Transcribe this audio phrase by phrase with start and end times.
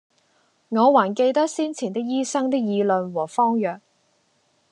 [0.69, 3.79] 我還記得先前的醫生的議論和方藥，